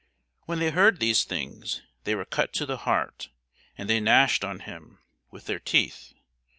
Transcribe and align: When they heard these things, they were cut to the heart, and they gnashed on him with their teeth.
When 0.47 0.57
they 0.57 0.71
heard 0.71 0.99
these 0.99 1.25
things, 1.25 1.83
they 2.05 2.15
were 2.15 2.25
cut 2.25 2.53
to 2.53 2.65
the 2.65 2.77
heart, 2.77 3.29
and 3.77 3.87
they 3.87 3.99
gnashed 3.99 4.43
on 4.43 4.61
him 4.61 4.97
with 5.29 5.45
their 5.45 5.59
teeth. 5.59 6.13